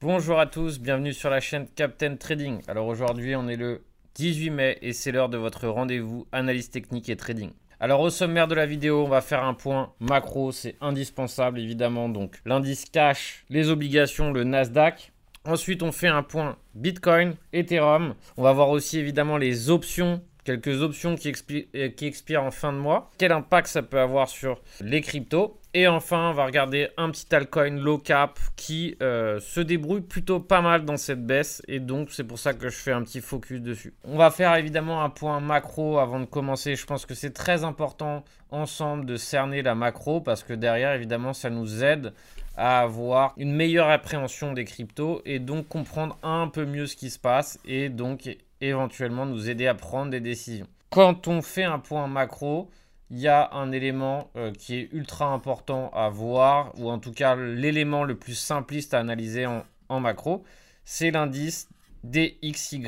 Bonjour 0.00 0.38
à 0.38 0.46
tous, 0.46 0.78
bienvenue 0.78 1.12
sur 1.12 1.28
la 1.28 1.40
chaîne 1.40 1.66
Captain 1.74 2.14
Trading. 2.14 2.60
Alors 2.68 2.86
aujourd'hui 2.86 3.34
on 3.34 3.48
est 3.48 3.56
le 3.56 3.82
18 4.14 4.50
mai 4.50 4.78
et 4.80 4.92
c'est 4.92 5.10
l'heure 5.10 5.28
de 5.28 5.36
votre 5.36 5.66
rendez-vous 5.66 6.28
analyse 6.30 6.70
technique 6.70 7.08
et 7.08 7.16
trading. 7.16 7.50
Alors 7.80 8.00
au 8.02 8.08
sommaire 8.08 8.46
de 8.46 8.54
la 8.54 8.64
vidéo, 8.64 9.02
on 9.04 9.08
va 9.08 9.20
faire 9.20 9.42
un 9.42 9.54
point 9.54 9.92
macro, 9.98 10.52
c'est 10.52 10.76
indispensable 10.80 11.58
évidemment. 11.58 12.08
Donc 12.08 12.38
l'indice 12.44 12.84
cash, 12.84 13.44
les 13.50 13.70
obligations, 13.70 14.32
le 14.32 14.44
Nasdaq. 14.44 15.12
Ensuite 15.44 15.82
on 15.82 15.90
fait 15.90 16.06
un 16.06 16.22
point 16.22 16.58
Bitcoin, 16.76 17.34
Ethereum. 17.52 18.14
On 18.36 18.44
va 18.44 18.52
voir 18.52 18.68
aussi 18.68 19.00
évidemment 19.00 19.36
les 19.36 19.68
options 19.68 20.22
quelques 20.48 20.80
options 20.80 21.14
qui, 21.14 21.34
euh, 21.74 21.90
expirent 22.00 22.42
en 22.42 22.50
fin 22.50 22.72
de 22.72 22.78
mois, 22.78 23.10
quel 23.18 23.32
impact 23.32 23.66
ça 23.66 23.82
peut 23.82 24.00
avoir 24.00 24.28
sur 24.30 24.62
les 24.80 25.02
cryptos? 25.02 25.60
Et 25.78 25.86
enfin, 25.86 26.30
on 26.30 26.32
va 26.32 26.44
regarder 26.44 26.88
un 26.96 27.08
petit 27.08 27.32
altcoin 27.32 27.78
low 27.78 27.98
cap 27.98 28.40
qui 28.56 28.96
euh, 29.00 29.38
se 29.38 29.60
débrouille 29.60 30.00
plutôt 30.00 30.40
pas 30.40 30.60
mal 30.60 30.84
dans 30.84 30.96
cette 30.96 31.24
baisse. 31.24 31.62
Et 31.68 31.78
donc, 31.78 32.10
c'est 32.10 32.24
pour 32.24 32.40
ça 32.40 32.52
que 32.52 32.68
je 32.68 32.76
fais 32.76 32.90
un 32.90 33.04
petit 33.04 33.20
focus 33.20 33.60
dessus. 33.60 33.94
On 34.02 34.16
va 34.16 34.32
faire 34.32 34.56
évidemment 34.56 35.04
un 35.04 35.08
point 35.08 35.38
macro 35.38 36.00
avant 36.00 36.18
de 36.18 36.24
commencer. 36.24 36.74
Je 36.74 36.84
pense 36.84 37.06
que 37.06 37.14
c'est 37.14 37.30
très 37.30 37.62
important 37.62 38.24
ensemble 38.50 39.06
de 39.06 39.14
cerner 39.14 39.62
la 39.62 39.76
macro 39.76 40.20
parce 40.20 40.42
que 40.42 40.52
derrière, 40.52 40.94
évidemment, 40.94 41.32
ça 41.32 41.48
nous 41.48 41.84
aide 41.84 42.12
à 42.56 42.80
avoir 42.80 43.34
une 43.36 43.52
meilleure 43.52 43.88
appréhension 43.88 44.54
des 44.54 44.64
cryptos 44.64 45.22
et 45.24 45.38
donc 45.38 45.68
comprendre 45.68 46.18
un 46.24 46.48
peu 46.48 46.64
mieux 46.64 46.86
ce 46.86 46.96
qui 46.96 47.08
se 47.08 47.20
passe 47.20 47.60
et 47.64 47.88
donc 47.88 48.36
éventuellement 48.60 49.26
nous 49.26 49.48
aider 49.48 49.68
à 49.68 49.74
prendre 49.74 50.10
des 50.10 50.18
décisions. 50.18 50.66
Quand 50.90 51.28
on 51.28 51.40
fait 51.40 51.62
un 51.62 51.78
point 51.78 52.08
macro, 52.08 52.68
il 53.10 53.18
y 53.18 53.28
a 53.28 53.50
un 53.52 53.72
élément 53.72 54.30
euh, 54.36 54.52
qui 54.52 54.76
est 54.76 54.92
ultra 54.92 55.26
important 55.26 55.90
à 55.94 56.08
voir, 56.08 56.72
ou 56.78 56.90
en 56.90 56.98
tout 56.98 57.12
cas 57.12 57.36
l'élément 57.36 58.04
le 58.04 58.16
plus 58.16 58.34
simpliste 58.34 58.94
à 58.94 59.00
analyser 59.00 59.46
en, 59.46 60.00
macro, 60.00 60.44
c'est 60.84 61.10
l'indice 61.10 61.68
DXY, 62.04 62.82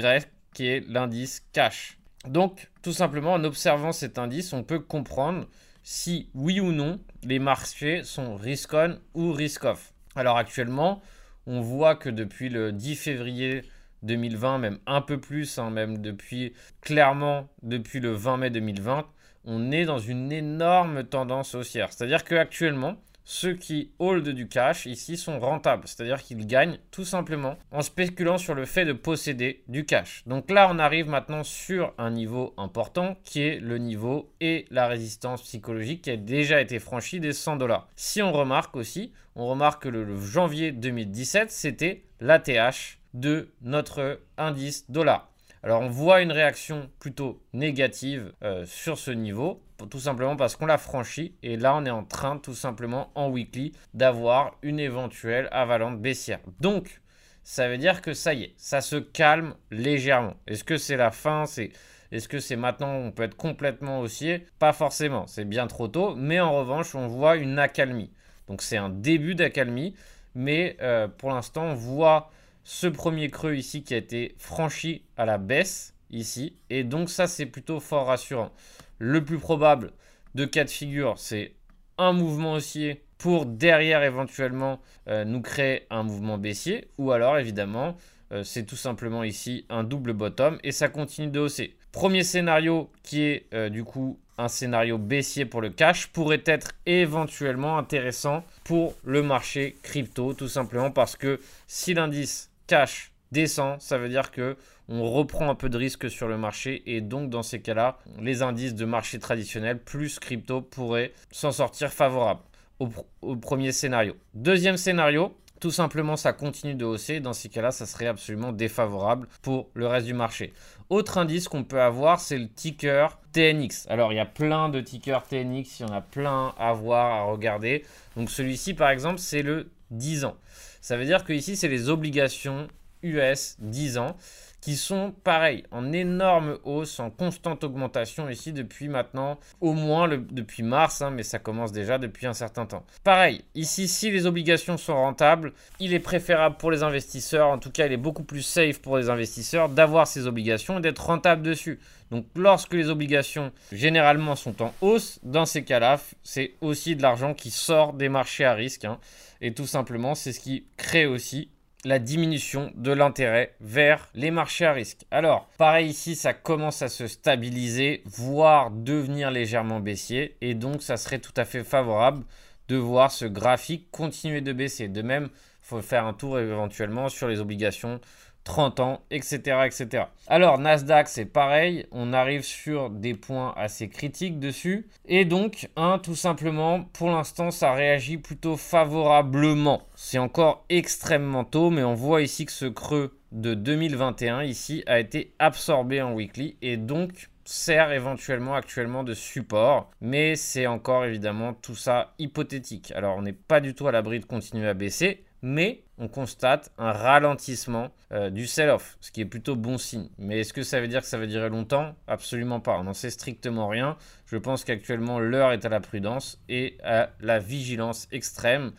qui 0.52 0.66
est 0.66 0.86
l'indice 0.88 1.42
cash. 1.52 1.98
Donc, 2.26 2.70
tout 2.82 2.92
simplement, 2.92 3.32
en 3.32 3.44
observant 3.44 3.92
cet 3.92 4.18
indice, 4.18 4.52
on 4.52 4.62
peut 4.62 4.80
comprendre 4.80 5.46
si 5.82 6.28
oui 6.34 6.60
ou 6.60 6.72
non 6.72 7.00
les 7.22 7.38
marchés 7.38 8.04
sont 8.04 8.36
risk-on 8.36 8.98
ou 9.14 9.32
risk-off. 9.32 9.94
Alors 10.14 10.36
actuellement, 10.36 11.00
on 11.46 11.60
voit 11.60 11.96
que 11.96 12.10
depuis 12.10 12.48
le 12.48 12.72
10 12.72 12.96
février 12.96 13.62
2020, 14.02 14.58
même 14.58 14.78
un 14.86 15.00
peu 15.00 15.18
plus, 15.18 15.58
hein, 15.58 15.70
même 15.70 15.98
depuis 15.98 16.52
clairement 16.80 17.48
depuis 17.62 18.00
le 18.00 18.12
20 18.12 18.36
mai 18.36 18.50
2020, 18.50 19.06
on 19.44 19.70
est 19.70 19.84
dans 19.84 19.98
une 19.98 20.32
énorme 20.32 21.04
tendance 21.04 21.54
haussière. 21.54 21.92
C'est-à-dire 21.92 22.24
qu'actuellement, 22.24 22.96
ceux 23.24 23.54
qui 23.54 23.92
hold 24.00 24.28
du 24.28 24.48
cash 24.48 24.86
ici 24.86 25.16
sont 25.16 25.38
rentables, 25.38 25.86
c'est-à-dire 25.86 26.20
qu'ils 26.20 26.46
gagnent 26.46 26.78
tout 26.90 27.04
simplement 27.04 27.56
en 27.70 27.82
spéculant 27.82 28.38
sur 28.38 28.54
le 28.54 28.64
fait 28.64 28.84
de 28.84 28.92
posséder 28.92 29.62
du 29.68 29.84
cash. 29.84 30.24
Donc 30.26 30.50
là, 30.50 30.68
on 30.68 30.80
arrive 30.80 31.08
maintenant 31.08 31.44
sur 31.44 31.94
un 31.96 32.10
niveau 32.10 32.54
important 32.56 33.16
qui 33.22 33.42
est 33.42 33.60
le 33.60 33.78
niveau 33.78 34.32
et 34.40 34.66
la 34.70 34.88
résistance 34.88 35.42
psychologique 35.42 36.02
qui 36.02 36.10
a 36.10 36.16
déjà 36.16 36.60
été 36.60 36.80
franchie 36.80 37.20
des 37.20 37.32
100 37.32 37.56
dollars. 37.56 37.88
Si 37.94 38.20
on 38.20 38.32
remarque 38.32 38.74
aussi, 38.74 39.12
on 39.36 39.46
remarque 39.46 39.84
que 39.84 39.88
le 39.88 40.16
janvier 40.16 40.72
2017, 40.72 41.52
c'était 41.52 42.02
l'ATH 42.20 42.98
de 43.14 43.52
notre 43.62 44.20
indice 44.38 44.90
dollar. 44.90 45.29
Alors 45.62 45.82
on 45.82 45.88
voit 45.88 46.22
une 46.22 46.32
réaction 46.32 46.88
plutôt 47.00 47.42
négative 47.52 48.32
euh, 48.42 48.64
sur 48.64 48.96
ce 48.96 49.10
niveau, 49.10 49.62
tout 49.90 50.00
simplement 50.00 50.34
parce 50.34 50.56
qu'on 50.56 50.64
l'a 50.64 50.78
franchi 50.78 51.34
et 51.42 51.58
là 51.58 51.76
on 51.76 51.84
est 51.84 51.90
en 51.90 52.02
train 52.02 52.38
tout 52.38 52.54
simplement 52.54 53.10
en 53.14 53.28
weekly 53.28 53.72
d'avoir 53.92 54.56
une 54.62 54.80
éventuelle 54.80 55.48
avalante 55.52 56.00
baissière. 56.00 56.40
Donc 56.60 57.02
ça 57.44 57.68
veut 57.68 57.76
dire 57.76 58.00
que 58.00 58.14
ça 58.14 58.32
y 58.32 58.44
est, 58.44 58.54
ça 58.56 58.80
se 58.80 58.96
calme 58.96 59.54
légèrement. 59.70 60.34
Est-ce 60.46 60.64
que 60.64 60.78
c'est 60.78 60.96
la 60.96 61.10
fin? 61.10 61.44
C'est 61.44 61.72
est-ce 62.10 62.26
que 62.26 62.40
c'est 62.40 62.56
maintenant 62.56 62.94
on 62.94 63.12
peut 63.12 63.24
être 63.24 63.36
complètement 63.36 64.00
haussier? 64.00 64.46
Pas 64.58 64.72
forcément, 64.72 65.26
c'est 65.26 65.44
bien 65.44 65.66
trop 65.66 65.88
tôt, 65.88 66.14
mais 66.16 66.40
en 66.40 66.52
revanche 66.52 66.94
on 66.94 67.06
voit 67.06 67.36
une 67.36 67.58
accalmie. 67.58 68.10
Donc 68.48 68.62
c'est 68.62 68.78
un 68.78 68.88
début 68.88 69.34
d'accalmie, 69.34 69.94
mais 70.34 70.78
euh, 70.80 71.06
pour 71.06 71.30
l'instant 71.30 71.64
on 71.64 71.74
voit 71.74 72.30
ce 72.64 72.86
premier 72.86 73.30
creux 73.30 73.54
ici 73.54 73.82
qui 73.82 73.94
a 73.94 73.98
été 73.98 74.34
franchi 74.38 75.02
à 75.16 75.24
la 75.24 75.38
baisse 75.38 75.94
ici. 76.10 76.56
Et 76.68 76.84
donc 76.84 77.10
ça, 77.10 77.26
c'est 77.26 77.46
plutôt 77.46 77.80
fort 77.80 78.06
rassurant. 78.06 78.52
Le 78.98 79.24
plus 79.24 79.38
probable 79.38 79.92
de 80.34 80.44
cas 80.44 80.64
de 80.64 80.70
figure, 80.70 81.18
c'est 81.18 81.54
un 81.98 82.12
mouvement 82.12 82.54
haussier 82.54 83.02
pour 83.18 83.44
derrière 83.46 84.02
éventuellement 84.02 84.80
euh, 85.08 85.24
nous 85.24 85.42
créer 85.42 85.86
un 85.90 86.02
mouvement 86.02 86.38
baissier. 86.38 86.88
Ou 86.98 87.12
alors 87.12 87.38
évidemment, 87.38 87.96
euh, 88.32 88.44
c'est 88.44 88.64
tout 88.64 88.76
simplement 88.76 89.24
ici 89.24 89.66
un 89.68 89.84
double 89.84 90.12
bottom 90.12 90.58
et 90.62 90.72
ça 90.72 90.88
continue 90.88 91.28
de 91.28 91.40
hausser. 91.40 91.76
Premier 91.92 92.22
scénario 92.22 92.90
qui 93.02 93.22
est 93.22 93.46
euh, 93.52 93.68
du 93.68 93.84
coup 93.84 94.18
un 94.38 94.48
scénario 94.48 94.96
baissier 94.96 95.44
pour 95.44 95.60
le 95.60 95.70
cash 95.70 96.06
pourrait 96.06 96.42
être 96.46 96.70
éventuellement 96.86 97.76
intéressant 97.76 98.44
pour 98.64 98.94
le 99.04 99.22
marché 99.22 99.76
crypto 99.82 100.32
tout 100.32 100.48
simplement 100.48 100.90
parce 100.90 101.16
que 101.16 101.40
si 101.66 101.92
l'indice 101.92 102.49
cash 102.70 103.10
descend, 103.32 103.80
ça 103.80 103.98
veut 103.98 104.08
dire 104.08 104.30
que 104.30 104.56
on 104.88 105.02
reprend 105.10 105.50
un 105.50 105.56
peu 105.56 105.68
de 105.68 105.76
risque 105.76 106.08
sur 106.08 106.28
le 106.28 106.38
marché 106.38 106.84
et 106.86 107.00
donc 107.00 107.28
dans 107.28 107.42
ces 107.42 107.60
cas-là, 107.60 107.98
les 108.20 108.42
indices 108.42 108.76
de 108.76 108.84
marché 108.84 109.18
traditionnel 109.18 109.80
plus 109.80 110.20
crypto 110.20 110.60
pourraient 110.60 111.12
s'en 111.32 111.50
sortir 111.50 111.92
favorables 111.92 112.42
au, 112.78 113.36
premier 113.36 113.72
scénario. 113.72 114.14
Deuxième 114.34 114.76
scénario, 114.76 115.36
tout 115.58 115.72
simplement, 115.72 116.16
ça 116.16 116.32
continue 116.32 116.76
de 116.76 116.84
hausser. 116.84 117.18
Dans 117.18 117.32
ces 117.32 117.48
cas-là, 117.48 117.72
ça 117.72 117.86
serait 117.86 118.06
absolument 118.06 118.52
défavorable 118.52 119.26
pour 119.42 119.68
le 119.74 119.88
reste 119.88 120.06
du 120.06 120.14
marché. 120.14 120.52
Autre 120.90 121.18
indice 121.18 121.48
qu'on 121.48 121.64
peut 121.64 121.82
avoir, 121.82 122.20
c'est 122.20 122.38
le 122.38 122.48
ticker 122.48 123.18
TNX. 123.32 123.86
Alors, 123.90 124.12
il 124.12 124.16
y 124.16 124.20
a 124.20 124.26
plein 124.26 124.68
de 124.68 124.80
tickers 124.80 125.24
TNX, 125.24 125.80
il 125.80 125.86
y 125.86 125.90
en 125.90 125.92
a 125.92 126.00
plein 126.00 126.54
à 126.56 126.72
voir, 126.72 127.12
à 127.12 127.22
regarder. 127.24 127.84
Donc, 128.16 128.30
celui-ci, 128.30 128.74
par 128.74 128.90
exemple, 128.90 129.18
c'est 129.18 129.42
le 129.42 129.70
10 129.90 130.24
ans. 130.24 130.36
Ça 130.80 130.96
veut 130.96 131.04
dire 131.04 131.24
que 131.24 131.32
ici, 131.32 131.56
c'est 131.56 131.68
les 131.68 131.88
obligations 131.88 132.68
US 133.02 133.56
10 133.60 133.98
ans 133.98 134.16
qui 134.60 134.76
sont 134.76 135.14
pareils, 135.24 135.64
en 135.70 135.92
énorme 135.92 136.58
hausse, 136.64 137.00
en 137.00 137.10
constante 137.10 137.64
augmentation 137.64 138.28
ici 138.28 138.52
depuis 138.52 138.88
maintenant, 138.88 139.38
au 139.60 139.72
moins 139.72 140.08
depuis 140.08 140.62
mars, 140.62 141.02
hein, 141.02 141.10
mais 141.10 141.22
ça 141.22 141.38
commence 141.38 141.72
déjà 141.72 141.98
depuis 141.98 142.26
un 142.26 142.34
certain 142.34 142.66
temps. 142.66 142.84
Pareil, 143.02 143.42
ici, 143.54 143.88
si 143.88 144.10
les 144.10 144.26
obligations 144.26 144.76
sont 144.76 144.94
rentables, 144.94 145.52
il 145.78 145.94
est 145.94 146.00
préférable 146.00 146.56
pour 146.56 146.70
les 146.70 146.82
investisseurs, 146.82 147.48
en 147.48 147.58
tout 147.58 147.70
cas, 147.70 147.86
il 147.86 147.92
est 147.92 147.96
beaucoup 147.96 148.24
plus 148.24 148.42
safe 148.42 148.80
pour 148.80 148.98
les 148.98 149.08
investisseurs 149.08 149.68
d'avoir 149.68 150.06
ces 150.06 150.26
obligations 150.26 150.78
et 150.78 150.82
d'être 150.82 151.06
rentable 151.06 151.42
dessus. 151.42 151.78
Donc 152.10 152.26
lorsque 152.34 152.74
les 152.74 152.90
obligations 152.90 153.52
généralement 153.72 154.34
sont 154.34 154.62
en 154.62 154.74
hausse, 154.80 155.20
dans 155.22 155.46
ces 155.46 155.62
cas-là, 155.62 156.00
c'est 156.22 156.54
aussi 156.60 156.96
de 156.96 157.02
l'argent 157.02 157.34
qui 157.34 157.50
sort 157.50 157.92
des 157.92 158.08
marchés 158.08 158.44
à 158.44 158.54
risque. 158.54 158.84
Hein. 158.84 158.98
et 159.40 159.54
tout 159.54 159.66
simplement, 159.66 160.14
c'est 160.14 160.32
ce 160.32 160.40
qui 160.40 160.64
crée 160.76 161.06
aussi 161.06 161.48
la 161.84 161.98
diminution 161.98 162.70
de 162.74 162.92
l'intérêt 162.92 163.54
vers 163.60 164.08
les 164.14 164.30
marchés 164.30 164.66
à 164.66 164.72
risque. 164.72 165.06
Alors, 165.10 165.48
pareil 165.56 165.88
ici, 165.88 166.14
ça 166.14 166.34
commence 166.34 166.82
à 166.82 166.88
se 166.88 167.06
stabiliser, 167.06 168.02
voire 168.04 168.70
devenir 168.70 169.30
légèrement 169.30 169.80
baissier. 169.80 170.36
Et 170.40 170.54
donc, 170.54 170.82
ça 170.82 170.96
serait 170.96 171.20
tout 171.20 171.32
à 171.36 171.44
fait 171.44 171.64
favorable 171.64 172.24
de 172.68 172.76
voir 172.76 173.10
ce 173.10 173.24
graphique 173.24 173.90
continuer 173.90 174.40
de 174.42 174.52
baisser. 174.52 174.88
De 174.88 175.02
même, 175.02 175.30
il 175.32 175.66
faut 175.66 175.82
faire 175.82 176.06
un 176.06 176.12
tour 176.12 176.38
éventuellement 176.38 177.08
sur 177.08 177.28
les 177.28 177.40
obligations 177.40 178.00
30 178.44 178.80
ans, 178.80 179.00
etc. 179.10 179.38
etc. 179.66 180.04
Alors, 180.26 180.58
Nasdaq, 180.58 181.08
c'est 181.08 181.24
pareil, 181.24 181.86
on 181.92 182.12
arrive 182.12 182.42
sur 182.42 182.90
des 182.90 183.14
points 183.14 183.52
assez 183.56 183.88
critiques 183.88 184.38
dessus. 184.38 184.88
Et 185.06 185.24
donc, 185.24 185.68
un, 185.76 185.98
tout 185.98 186.16
simplement, 186.16 186.84
pour 186.92 187.10
l'instant, 187.10 187.50
ça 187.50 187.72
réagit 187.72 188.16
plutôt 188.16 188.56
favorablement. 188.56 189.82
C'est 189.94 190.18
encore 190.18 190.64
extrêmement 190.68 191.44
tôt, 191.44 191.70
mais 191.70 191.84
on 191.84 191.94
voit 191.94 192.22
ici 192.22 192.46
que 192.46 192.52
ce 192.52 192.66
creux 192.66 193.16
de 193.32 193.54
2021 193.54 194.42
ici 194.42 194.82
a 194.86 194.98
été 194.98 195.32
absorbé 195.38 196.02
en 196.02 196.14
weekly 196.14 196.56
et 196.62 196.76
donc 196.76 197.30
sert 197.44 197.92
éventuellement 197.92 198.54
actuellement 198.54 199.02
de 199.02 199.14
support, 199.14 199.90
mais 200.00 200.36
c'est 200.36 200.66
encore 200.66 201.04
évidemment 201.04 201.52
tout 201.52 201.74
ça 201.74 202.14
hypothétique. 202.18 202.92
Alors 202.94 203.16
on 203.16 203.22
n'est 203.22 203.32
pas 203.32 203.60
du 203.60 203.74
tout 203.74 203.88
à 203.88 203.92
l'abri 203.92 204.20
de 204.20 204.24
continuer 204.24 204.68
à 204.68 204.74
baisser, 204.74 205.24
mais 205.42 205.82
on 205.98 206.08
constate 206.08 206.72
un 206.78 206.92
ralentissement 206.92 207.90
euh, 208.12 208.30
du 208.30 208.46
sell-off, 208.46 208.96
ce 209.00 209.10
qui 209.10 209.20
est 209.20 209.26
plutôt 209.26 209.56
bon 209.56 209.78
signe. 209.78 210.08
Mais 210.18 210.40
est-ce 210.40 210.52
que 210.52 210.62
ça 210.62 210.80
veut 210.80 210.88
dire 210.88 211.02
que 211.02 211.06
ça 211.06 211.18
va 211.18 211.26
durer 211.26 211.48
longtemps? 211.48 211.94
Absolument 212.06 212.60
pas. 212.60 212.78
On 212.78 212.84
n'en 212.84 212.94
sait 212.94 213.10
strictement 213.10 213.68
rien. 213.68 213.96
Je 214.26 214.36
pense 214.36 214.64
qu'actuellement, 214.64 215.18
l'heure 215.18 215.52
est 215.52 215.64
à 215.64 215.68
la 215.68 215.80
prudence 215.80 216.40
et 216.48 216.78
à 216.82 217.10
la 217.20 217.38
vigilance 217.38 218.08
extrême. 218.12 218.72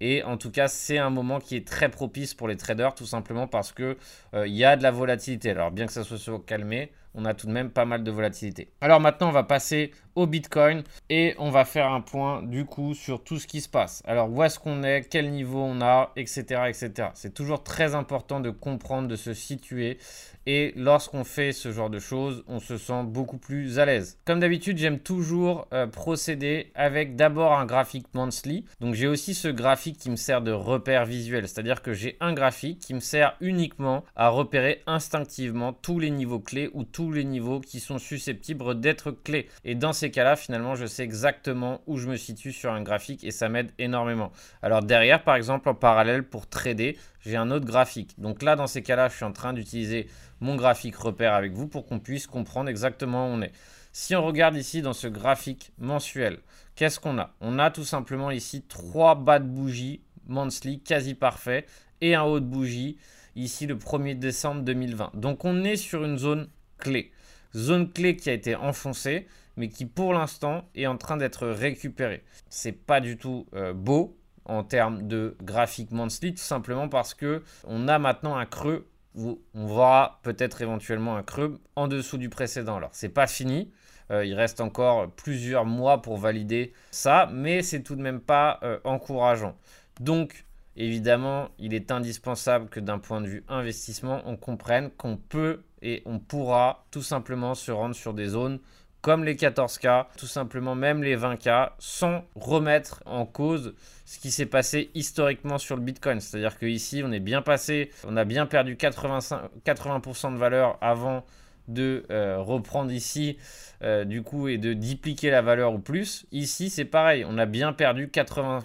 Et 0.00 0.22
en 0.22 0.36
tout 0.36 0.50
cas, 0.50 0.68
c'est 0.68 0.98
un 0.98 1.08
moment 1.08 1.40
qui 1.40 1.56
est 1.56 1.66
très 1.66 1.88
propice 1.88 2.34
pour 2.34 2.48
les 2.48 2.56
traders, 2.56 2.94
tout 2.94 3.06
simplement 3.06 3.46
parce 3.46 3.72
qu'il 3.72 3.96
euh, 4.34 4.46
y 4.46 4.64
a 4.64 4.76
de 4.76 4.82
la 4.82 4.90
volatilité. 4.90 5.50
Alors, 5.50 5.70
bien 5.70 5.86
que 5.86 5.92
ça 5.92 6.04
soit 6.04 6.44
calmé, 6.44 6.92
on 7.14 7.24
a 7.24 7.32
tout 7.32 7.46
de 7.46 7.52
même 7.52 7.70
pas 7.70 7.86
mal 7.86 8.04
de 8.04 8.10
volatilité. 8.10 8.70
Alors 8.82 9.00
maintenant, 9.00 9.28
on 9.30 9.32
va 9.32 9.42
passer 9.42 9.92
au 10.16 10.26
Bitcoin 10.26 10.82
et 11.08 11.34
on 11.38 11.50
va 11.50 11.64
faire 11.64 11.92
un 11.92 12.00
point 12.00 12.42
du 12.42 12.64
coup 12.64 12.94
sur 12.94 13.22
tout 13.22 13.38
ce 13.38 13.46
qui 13.46 13.60
se 13.60 13.68
passe. 13.68 14.02
Alors 14.06 14.30
où 14.30 14.42
est-ce 14.42 14.58
qu'on 14.58 14.82
est, 14.82 15.08
quel 15.08 15.30
niveau 15.30 15.62
on 15.62 15.80
a, 15.80 16.10
etc. 16.16 16.62
etc. 16.68 17.10
C'est 17.14 17.34
toujours 17.34 17.62
très 17.62 17.94
important 17.94 18.40
de 18.40 18.50
comprendre, 18.50 19.06
de 19.06 19.16
se 19.16 19.32
situer 19.34 19.98
et 20.46 20.72
lorsqu'on 20.76 21.24
fait 21.24 21.52
ce 21.52 21.72
genre 21.72 21.90
de 21.90 21.98
choses, 21.98 22.44
on 22.46 22.60
se 22.60 22.78
sent 22.78 23.02
beaucoup 23.04 23.36
plus 23.36 23.80
à 23.80 23.84
l'aise. 23.84 24.18
Comme 24.24 24.38
d'habitude, 24.38 24.78
j'aime 24.78 25.00
toujours 25.00 25.66
euh, 25.72 25.88
procéder 25.88 26.70
avec 26.76 27.16
d'abord 27.16 27.52
un 27.52 27.66
graphique 27.66 28.06
monthly. 28.14 28.64
Donc 28.80 28.94
j'ai 28.94 29.08
aussi 29.08 29.34
ce 29.34 29.48
graphique 29.48 29.98
qui 29.98 30.08
me 30.08 30.16
sert 30.16 30.42
de 30.42 30.52
repère 30.52 31.04
visuel, 31.04 31.48
c'est-à-dire 31.48 31.82
que 31.82 31.92
j'ai 31.92 32.16
un 32.20 32.32
graphique 32.32 32.78
qui 32.78 32.94
me 32.94 33.00
sert 33.00 33.36
uniquement 33.40 34.04
à 34.14 34.28
repérer 34.28 34.82
instinctivement 34.86 35.72
tous 35.72 35.98
les 35.98 36.10
niveaux 36.10 36.38
clés 36.38 36.70
ou 36.74 36.84
tous 36.84 37.10
les 37.10 37.24
niveaux 37.24 37.60
qui 37.60 37.80
sont 37.80 37.98
susceptibles 37.98 38.80
d'être 38.80 39.10
clés. 39.10 39.48
Et 39.64 39.74
dans 39.74 39.92
ces 39.92 40.05
cas-là, 40.10 40.36
finalement, 40.36 40.74
je 40.74 40.86
sais 40.86 41.02
exactement 41.02 41.80
où 41.86 41.96
je 41.98 42.08
me 42.08 42.16
situe 42.16 42.52
sur 42.52 42.72
un 42.72 42.82
graphique 42.82 43.24
et 43.24 43.30
ça 43.30 43.48
m'aide 43.48 43.72
énormément. 43.78 44.32
Alors 44.62 44.82
derrière, 44.82 45.22
par 45.22 45.36
exemple, 45.36 45.68
en 45.68 45.74
parallèle 45.74 46.22
pour 46.22 46.46
trader, 46.46 46.98
j'ai 47.20 47.36
un 47.36 47.50
autre 47.50 47.66
graphique. 47.66 48.14
Donc 48.18 48.42
là, 48.42 48.56
dans 48.56 48.66
ces 48.66 48.82
cas-là, 48.82 49.08
je 49.08 49.16
suis 49.16 49.24
en 49.24 49.32
train 49.32 49.52
d'utiliser 49.52 50.08
mon 50.40 50.56
graphique 50.56 50.96
repère 50.96 51.34
avec 51.34 51.52
vous 51.52 51.68
pour 51.68 51.86
qu'on 51.86 51.98
puisse 51.98 52.26
comprendre 52.26 52.68
exactement 52.68 53.28
où 53.28 53.30
on 53.30 53.42
est. 53.42 53.52
Si 53.92 54.14
on 54.14 54.24
regarde 54.24 54.56
ici 54.56 54.82
dans 54.82 54.92
ce 54.92 55.08
graphique 55.08 55.72
mensuel, 55.78 56.38
qu'est-ce 56.74 57.00
qu'on 57.00 57.18
a? 57.18 57.34
On 57.40 57.58
a 57.58 57.70
tout 57.70 57.84
simplement 57.84 58.30
ici 58.30 58.62
trois 58.62 59.14
bas 59.14 59.38
de 59.38 59.46
bougie 59.46 60.02
monthly 60.26 60.80
quasi 60.80 61.14
parfait 61.14 61.64
et 62.00 62.14
un 62.14 62.22
haut 62.22 62.40
de 62.40 62.44
bougie 62.44 62.98
ici 63.36 63.66
le 63.66 63.76
1er 63.76 64.18
décembre 64.18 64.62
2020. 64.62 65.12
Donc 65.14 65.44
on 65.44 65.64
est 65.64 65.76
sur 65.76 66.04
une 66.04 66.18
zone 66.18 66.48
clé. 66.78 67.12
Zone 67.54 67.90
clé 67.90 68.16
qui 68.16 68.28
a 68.28 68.32
été 68.32 68.54
enfoncée 68.54 69.26
mais 69.56 69.68
qui 69.68 69.86
pour 69.86 70.12
l'instant 70.12 70.64
est 70.74 70.86
en 70.86 70.96
train 70.96 71.16
d'être 71.16 71.46
récupérée. 71.46 72.24
C'est 72.48 72.72
pas 72.72 73.00
du 73.00 73.16
tout 73.16 73.46
euh, 73.54 73.72
beau 73.72 74.16
en 74.44 74.62
termes 74.62 75.08
de 75.08 75.36
graphique 75.42 75.90
monthly 75.90 76.34
tout 76.34 76.42
simplement 76.42 76.88
parce 76.88 77.14
que 77.14 77.42
on 77.64 77.88
a 77.88 77.98
maintenant 77.98 78.36
un 78.36 78.46
creux 78.46 78.88
on 79.16 79.66
verra 79.66 80.20
peut-être 80.22 80.62
éventuellement 80.62 81.16
un 81.16 81.22
creux 81.22 81.58
en 81.74 81.88
dessous 81.88 82.18
du 82.18 82.28
précédent. 82.28 82.76
Alors, 82.76 82.90
c'est 82.92 83.08
pas 83.08 83.26
fini. 83.26 83.72
Euh, 84.10 84.24
il 84.24 84.34
reste 84.34 84.60
encore 84.60 85.10
plusieurs 85.10 85.64
mois 85.64 86.02
pour 86.02 86.16
valider 86.16 86.72
ça, 86.90 87.28
mais 87.32 87.62
c'est 87.62 87.82
tout 87.82 87.96
de 87.96 88.02
même 88.02 88.20
pas 88.20 88.60
euh, 88.62 88.78
encourageant. 88.84 89.56
Donc, 90.00 90.44
évidemment, 90.76 91.48
il 91.58 91.74
est 91.74 91.90
indispensable 91.90 92.68
que 92.68 92.78
d'un 92.78 92.98
point 92.98 93.20
de 93.20 93.26
vue 93.26 93.44
investissement, 93.48 94.22
on 94.26 94.36
comprenne 94.36 94.90
qu'on 94.90 95.16
peut 95.16 95.64
et 95.82 96.02
on 96.04 96.18
pourra 96.18 96.86
tout 96.90 97.02
simplement 97.02 97.54
se 97.54 97.72
rendre 97.72 97.94
sur 97.94 98.14
des 98.14 98.26
zones 98.26 98.60
comme 99.06 99.22
les 99.22 99.36
14K, 99.36 100.06
tout 100.18 100.26
simplement 100.26 100.74
même 100.74 101.04
les 101.04 101.16
20K, 101.16 101.70
sans 101.78 102.24
remettre 102.34 103.04
en 103.06 103.24
cause 103.24 103.76
ce 104.04 104.18
qui 104.18 104.32
s'est 104.32 104.46
passé 104.46 104.90
historiquement 104.96 105.58
sur 105.58 105.76
le 105.76 105.82
Bitcoin. 105.82 106.18
C'est-à-dire 106.18 106.58
qu'ici, 106.58 107.02
on 107.04 107.12
est 107.12 107.20
bien 107.20 107.40
passé, 107.40 107.92
on 108.04 108.16
a 108.16 108.24
bien 108.24 108.46
perdu 108.46 108.74
80% 108.74 110.32
de 110.32 110.36
valeur 110.36 110.76
avant 110.80 111.24
de 111.68 112.04
euh, 112.10 112.38
reprendre 112.40 112.90
ici 112.90 113.38
euh, 113.82 114.04
du 114.04 114.22
coup 114.22 114.48
et 114.48 114.58
de 114.58 114.72
dupliquer 114.72 115.30
la 115.30 115.40
valeur 115.40 115.74
ou 115.74 115.78
plus. 115.78 116.26
Ici, 116.32 116.68
c'est 116.68 116.84
pareil, 116.84 117.24
on 117.28 117.38
a 117.38 117.46
bien 117.46 117.72
perdu 117.72 118.08
80% 118.08 118.62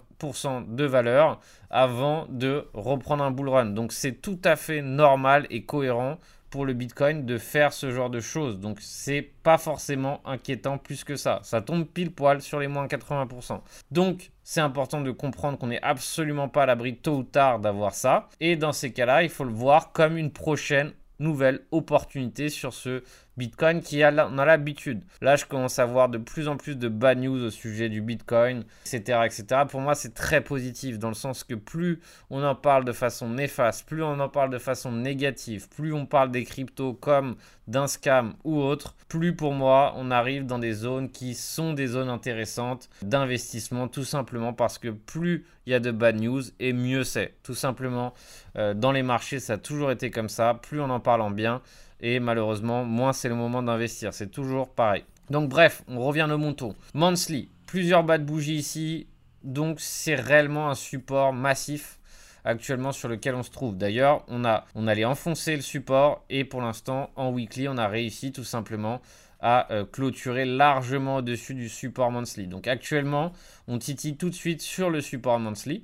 de 0.67 0.85
valeur 0.85 1.39
avant 1.69 2.27
de 2.29 2.67
reprendre 2.73 3.23
un 3.23 3.31
bull 3.31 3.49
run. 3.49 3.65
Donc 3.67 3.91
c'est 3.91 4.21
tout 4.21 4.39
à 4.43 4.55
fait 4.55 4.81
normal 4.81 5.47
et 5.49 5.63
cohérent 5.63 6.17
pour 6.51 6.65
le 6.65 6.73
Bitcoin 6.73 7.25
de 7.25 7.37
faire 7.37 7.73
ce 7.73 7.91
genre 7.91 8.09
de 8.09 8.19
choses. 8.19 8.59
Donc 8.59 8.77
c'est 8.81 9.31
pas 9.43 9.57
forcément 9.57 10.21
inquiétant 10.25 10.77
plus 10.77 11.03
que 11.03 11.15
ça. 11.15 11.39
Ça 11.43 11.61
tombe 11.61 11.85
pile 11.85 12.11
poil 12.11 12.41
sur 12.41 12.59
les 12.59 12.67
moins 12.67 12.85
80%. 12.87 13.61
Donc 13.89 14.31
c'est 14.43 14.61
important 14.61 15.01
de 15.01 15.11
comprendre 15.11 15.57
qu'on 15.57 15.67
n'est 15.67 15.81
absolument 15.81 16.49
pas 16.49 16.63
à 16.63 16.65
l'abri 16.65 16.97
tôt 16.97 17.17
ou 17.17 17.23
tard 17.23 17.59
d'avoir 17.59 17.95
ça. 17.95 18.27
Et 18.39 18.57
dans 18.57 18.73
ces 18.73 18.91
cas-là, 18.91 19.23
il 19.23 19.29
faut 19.29 19.45
le 19.45 19.53
voir 19.53 19.91
comme 19.93 20.17
une 20.17 20.31
prochaine 20.31 20.91
nouvelle 21.19 21.61
opportunité 21.71 22.49
sur 22.49 22.73
ce 22.73 23.03
Bitcoin 23.41 23.81
qui 23.81 24.03
a, 24.03 24.09
a 24.09 24.45
l'habitude. 24.45 25.01
Là, 25.19 25.35
je 25.35 25.45
commence 25.45 25.79
à 25.79 25.85
voir 25.85 26.09
de 26.09 26.19
plus 26.19 26.47
en 26.47 26.57
plus 26.57 26.75
de 26.75 26.87
bad 26.87 27.17
news 27.17 27.43
au 27.43 27.49
sujet 27.49 27.89
du 27.89 27.99
Bitcoin, 27.99 28.65
etc. 28.85 29.21
etc. 29.25 29.63
Pour 29.67 29.81
moi, 29.81 29.95
c'est 29.95 30.13
très 30.13 30.41
positif 30.41 30.99
dans 30.99 31.07
le 31.07 31.15
sens 31.15 31.43
que 31.43 31.55
plus 31.55 31.99
on 32.29 32.43
en 32.43 32.53
parle 32.53 32.85
de 32.85 32.91
façon 32.91 33.29
néfaste, 33.29 33.87
plus 33.87 34.03
on 34.03 34.19
en 34.19 34.29
parle 34.29 34.51
de 34.51 34.59
façon 34.59 34.91
négative, 34.91 35.69
plus 35.69 35.91
on 35.91 36.05
parle 36.05 36.29
des 36.29 36.43
cryptos 36.43 36.93
comme 36.93 37.35
d'un 37.67 37.87
scam 37.87 38.35
ou 38.43 38.59
autre, 38.59 38.95
plus 39.07 39.35
pour 39.35 39.53
moi, 39.53 39.93
on 39.95 40.11
arrive 40.11 40.45
dans 40.45 40.59
des 40.59 40.73
zones 40.73 41.09
qui 41.09 41.33
sont 41.33 41.73
des 41.73 41.87
zones 41.87 42.09
intéressantes 42.09 42.89
d'investissement, 43.01 43.87
tout 43.87 44.03
simplement 44.03 44.53
parce 44.53 44.77
que 44.77 44.89
plus 44.89 45.45
il 45.65 45.71
y 45.71 45.75
a 45.75 45.79
de 45.79 45.91
bad 45.91 46.19
news 46.19 46.43
et 46.59 46.73
mieux 46.73 47.03
c'est. 47.03 47.33
Tout 47.43 47.55
simplement, 47.55 48.13
euh, 48.57 48.73
dans 48.73 48.91
les 48.91 49.03
marchés, 49.03 49.39
ça 49.39 49.53
a 49.53 49.57
toujours 49.57 49.91
été 49.91 50.11
comme 50.11 50.29
ça. 50.29 50.53
Plus 50.53 50.81
on 50.81 50.89
en 50.89 50.99
parle 50.99 51.21
en 51.21 51.31
bien, 51.31 51.61
et 52.01 52.19
malheureusement, 52.19 52.83
moins 52.83 53.13
c'est 53.13 53.29
le 53.29 53.35
moment 53.35 53.63
d'investir. 53.63 54.13
C'est 54.13 54.31
toujours 54.31 54.69
pareil. 54.69 55.03
Donc 55.29 55.49
bref, 55.49 55.83
on 55.87 55.99
revient 55.99 56.27
au 56.29 56.37
monto. 56.37 56.75
Monthly, 56.93 57.49
plusieurs 57.67 58.03
bas 58.03 58.17
de 58.17 58.23
bougies 58.23 58.55
ici. 58.55 59.07
Donc 59.43 59.79
c'est 59.79 60.15
réellement 60.15 60.69
un 60.69 60.75
support 60.75 61.33
massif 61.33 61.99
actuellement 62.43 62.91
sur 62.91 63.07
lequel 63.07 63.35
on 63.35 63.43
se 63.43 63.51
trouve. 63.51 63.77
D'ailleurs, 63.77 64.25
on 64.27 64.87
allait 64.87 65.05
enfoncer 65.05 65.55
le 65.55 65.61
support 65.61 66.25
et 66.29 66.43
pour 66.43 66.61
l'instant, 66.61 67.11
en 67.15 67.31
weekly, 67.31 67.67
on 67.67 67.77
a 67.77 67.87
réussi 67.87 68.31
tout 68.31 68.43
simplement 68.43 69.01
à 69.39 69.71
euh, 69.71 69.85
clôturer 69.85 70.45
largement 70.45 71.17
au-dessus 71.17 71.55
du 71.55 71.67
support 71.67 72.11
monthly. 72.11 72.47
Donc 72.47 72.67
actuellement, 72.67 73.31
on 73.67 73.79
titille 73.79 74.15
tout 74.15 74.29
de 74.29 74.35
suite 74.35 74.61
sur 74.61 74.89
le 74.89 75.01
support 75.01 75.39
monthly. 75.39 75.83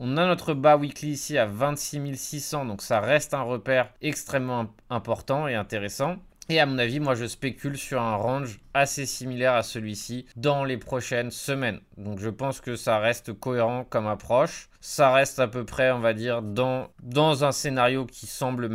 On 0.00 0.16
a 0.16 0.26
notre 0.26 0.54
bas 0.54 0.76
weekly 0.76 1.10
ici 1.10 1.36
à 1.38 1.46
26 1.46 2.16
600, 2.16 2.66
donc 2.66 2.82
ça 2.82 3.00
reste 3.00 3.34
un 3.34 3.42
repère 3.42 3.92
extrêmement 4.00 4.66
important 4.90 5.48
et 5.48 5.56
intéressant. 5.56 6.18
Et 6.50 6.60
à 6.60 6.66
mon 6.66 6.78
avis, 6.78 7.00
moi 7.00 7.16
je 7.16 7.26
spécule 7.26 7.76
sur 7.76 8.00
un 8.00 8.14
range 8.14 8.60
assez 8.72 9.04
similaire 9.06 9.54
à 9.54 9.64
celui-ci 9.64 10.24
dans 10.36 10.64
les 10.64 10.78
prochaines 10.78 11.32
semaines. 11.32 11.80
Donc 11.96 12.20
je 12.20 12.30
pense 12.30 12.60
que 12.60 12.76
ça 12.76 13.00
reste 13.00 13.32
cohérent 13.32 13.84
comme 13.84 14.06
approche. 14.06 14.70
Ça 14.80 15.12
reste 15.12 15.40
à 15.40 15.48
peu 15.48 15.64
près, 15.64 15.90
on 15.90 15.98
va 15.98 16.14
dire, 16.14 16.40
dans, 16.42 16.90
un 17.44 17.52
scénario 17.52 18.06
qui 18.06 18.26
semble, 18.26 18.70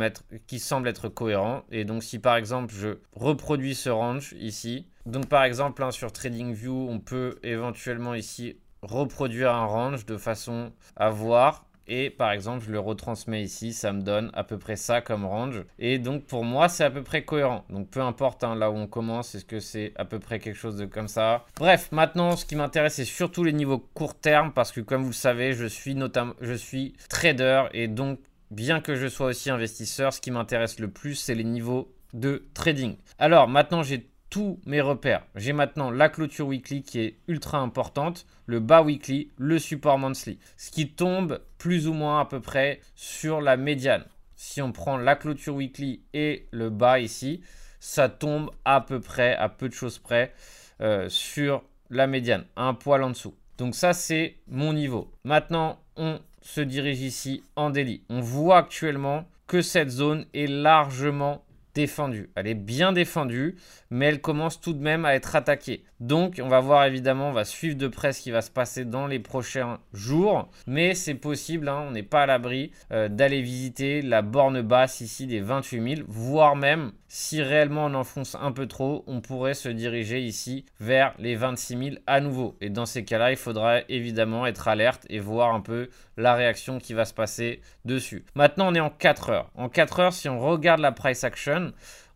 être 0.86 1.08
cohérent. 1.08 1.64
Et 1.72 1.86
donc 1.86 2.04
si 2.04 2.18
par 2.18 2.36
exemple 2.36 2.72
je 2.72 2.98
reproduis 3.16 3.74
ce 3.74 3.88
range 3.88 4.34
ici, 4.38 4.86
donc 5.06 5.26
par 5.26 5.42
exemple 5.42 5.90
sur 5.90 6.12
TradingView, 6.12 6.88
on 6.88 7.00
peut 7.00 7.38
éventuellement 7.42 8.14
ici 8.14 8.58
reproduire 8.84 9.52
un 9.52 9.66
range 9.66 10.06
de 10.06 10.16
façon 10.16 10.72
à 10.96 11.10
voir. 11.10 11.66
Et 11.86 12.08
par 12.08 12.30
exemple, 12.30 12.64
je 12.64 12.72
le 12.72 12.78
retransmets 12.78 13.42
ici, 13.42 13.74
ça 13.74 13.92
me 13.92 14.00
donne 14.00 14.30
à 14.32 14.42
peu 14.42 14.58
près 14.58 14.76
ça 14.76 15.02
comme 15.02 15.26
range. 15.26 15.64
Et 15.78 15.98
donc 15.98 16.24
pour 16.24 16.44
moi, 16.44 16.68
c'est 16.68 16.84
à 16.84 16.90
peu 16.90 17.02
près 17.02 17.24
cohérent. 17.24 17.64
Donc 17.68 17.90
peu 17.90 18.00
importe 18.00 18.42
hein, 18.42 18.54
là 18.54 18.70
où 18.70 18.74
on 18.74 18.86
commence, 18.86 19.34
est-ce 19.34 19.44
que 19.44 19.60
c'est 19.60 19.92
à 19.96 20.04
peu 20.04 20.18
près 20.18 20.38
quelque 20.38 20.56
chose 20.56 20.76
de 20.76 20.86
comme 20.86 21.08
ça? 21.08 21.44
Bref, 21.56 21.92
maintenant, 21.92 22.36
ce 22.36 22.46
qui 22.46 22.56
m'intéresse, 22.56 22.94
c'est 22.94 23.04
surtout 23.04 23.44
les 23.44 23.52
niveaux 23.52 23.78
court 23.78 24.14
terme 24.14 24.52
parce 24.52 24.72
que 24.72 24.80
comme 24.80 25.02
vous 25.02 25.10
le 25.10 25.14
savez, 25.14 25.52
je 25.52 25.66
suis 25.66 25.94
notamment, 25.94 26.34
je 26.40 26.54
suis 26.54 26.94
trader 27.10 27.64
et 27.72 27.86
donc 27.86 28.18
bien 28.50 28.80
que 28.80 28.94
je 28.94 29.06
sois 29.06 29.26
aussi 29.26 29.50
investisseur, 29.50 30.12
ce 30.14 30.20
qui 30.20 30.30
m'intéresse 30.30 30.78
le 30.78 30.88
plus, 30.88 31.16
c'est 31.16 31.34
les 31.34 31.44
niveaux 31.44 31.92
de 32.14 32.46
trading. 32.54 32.96
Alors 33.18 33.48
maintenant, 33.48 33.82
j'ai 33.82 34.08
tous 34.34 34.58
mes 34.66 34.80
repères. 34.80 35.24
J'ai 35.36 35.52
maintenant 35.52 35.92
la 35.92 36.08
clôture 36.08 36.48
weekly 36.48 36.82
qui 36.82 36.98
est 36.98 37.18
ultra 37.28 37.58
importante, 37.58 38.26
le 38.46 38.58
bas 38.58 38.82
weekly, 38.82 39.30
le 39.38 39.60
support 39.60 39.96
monthly. 39.96 40.40
Ce 40.56 40.72
qui 40.72 40.90
tombe 40.90 41.40
plus 41.56 41.86
ou 41.86 41.92
moins 41.92 42.18
à 42.18 42.24
peu 42.24 42.40
près 42.40 42.80
sur 42.96 43.40
la 43.40 43.56
médiane. 43.56 44.04
Si 44.34 44.60
on 44.60 44.72
prend 44.72 44.96
la 44.96 45.14
clôture 45.14 45.54
weekly 45.54 46.02
et 46.14 46.48
le 46.50 46.68
bas 46.68 46.98
ici, 46.98 47.42
ça 47.78 48.08
tombe 48.08 48.50
à 48.64 48.80
peu 48.80 48.98
près, 48.98 49.36
à 49.36 49.48
peu 49.48 49.68
de 49.68 49.74
choses 49.74 50.00
près, 50.00 50.34
euh, 50.80 51.08
sur 51.08 51.62
la 51.88 52.08
médiane, 52.08 52.44
un 52.56 52.74
poil 52.74 53.04
en 53.04 53.10
dessous. 53.10 53.36
Donc 53.56 53.76
ça, 53.76 53.92
c'est 53.92 54.34
mon 54.48 54.72
niveau. 54.72 55.12
Maintenant, 55.22 55.78
on 55.94 56.18
se 56.42 56.60
dirige 56.60 57.02
ici 57.02 57.44
en 57.54 57.70
délit. 57.70 58.02
On 58.08 58.18
voit 58.18 58.58
actuellement 58.58 59.28
que 59.46 59.62
cette 59.62 59.90
zone 59.90 60.26
est 60.34 60.48
largement 60.48 61.43
défendue. 61.74 62.30
Elle 62.34 62.46
est 62.46 62.54
bien 62.54 62.92
défendue, 62.92 63.56
mais 63.90 64.06
elle 64.06 64.20
commence 64.20 64.60
tout 64.60 64.72
de 64.72 64.82
même 64.82 65.04
à 65.04 65.14
être 65.14 65.36
attaquée. 65.36 65.84
Donc, 66.00 66.40
on 66.42 66.48
va 66.48 66.60
voir 66.60 66.84
évidemment, 66.84 67.30
on 67.30 67.32
va 67.32 67.44
suivre 67.44 67.76
de 67.76 67.88
près 67.88 68.12
ce 68.12 68.20
qui 68.20 68.30
va 68.30 68.42
se 68.42 68.50
passer 68.50 68.84
dans 68.84 69.06
les 69.06 69.18
prochains 69.18 69.78
jours. 69.92 70.50
Mais 70.66 70.94
c'est 70.94 71.14
possible, 71.14 71.68
hein, 71.68 71.84
on 71.88 71.92
n'est 71.92 72.02
pas 72.02 72.22
à 72.22 72.26
l'abri 72.26 72.72
euh, 72.92 73.08
d'aller 73.08 73.42
visiter 73.42 74.02
la 74.02 74.22
borne 74.22 74.60
basse 74.62 75.00
ici 75.00 75.26
des 75.26 75.40
28 75.40 75.96
000, 75.96 76.06
voire 76.08 76.56
même, 76.56 76.92
si 77.08 77.42
réellement 77.42 77.86
on 77.86 77.94
enfonce 77.94 78.36
un 78.40 78.52
peu 78.52 78.66
trop, 78.66 79.04
on 79.06 79.20
pourrait 79.20 79.54
se 79.54 79.68
diriger 79.68 80.20
ici 80.20 80.66
vers 80.80 81.14
les 81.18 81.36
26 81.36 81.78
000 81.78 81.96
à 82.06 82.20
nouveau. 82.20 82.56
Et 82.60 82.70
dans 82.70 82.86
ces 82.86 83.04
cas-là, 83.04 83.30
il 83.30 83.36
faudra 83.36 83.80
évidemment 83.88 84.46
être 84.46 84.68
alerte 84.68 85.06
et 85.08 85.20
voir 85.20 85.54
un 85.54 85.60
peu 85.60 85.88
la 86.16 86.34
réaction 86.34 86.78
qui 86.78 86.92
va 86.92 87.04
se 87.04 87.14
passer 87.14 87.60
dessus. 87.84 88.24
Maintenant, 88.34 88.68
on 88.68 88.74
est 88.74 88.80
en 88.80 88.90
4 88.90 89.30
heures. 89.30 89.50
En 89.54 89.68
4 89.68 90.00
heures, 90.00 90.12
si 90.12 90.28
on 90.28 90.40
regarde 90.40 90.80
la 90.80 90.92
price 90.92 91.24
action, 91.24 91.63